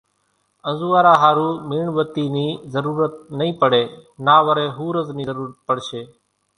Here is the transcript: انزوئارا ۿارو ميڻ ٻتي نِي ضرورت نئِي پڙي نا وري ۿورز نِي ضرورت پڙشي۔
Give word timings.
انزوئارا 0.67 1.13
ۿارو 1.21 1.49
ميڻ 1.69 1.85
ٻتي 1.95 2.25
نِي 2.35 2.47
ضرورت 2.73 3.13
نئِي 3.39 3.51
پڙي 3.61 3.83
نا 4.25 4.35
وري 4.45 4.67
ۿورز 4.77 5.07
نِي 5.17 5.23
ضرورت 5.29 5.55
پڙشي۔ 5.67 6.01